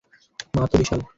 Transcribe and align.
মা 0.53 0.63
তো 0.71 0.75
বিশাল! 0.81 0.99